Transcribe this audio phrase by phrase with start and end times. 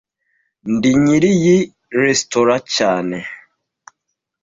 [0.73, 1.57] Ndi nyiri iyi
[2.01, 3.17] resitora cyane